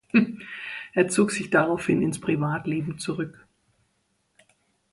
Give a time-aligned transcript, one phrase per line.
[0.93, 3.45] Er zog sich daraufhin ins Privatleben zurück.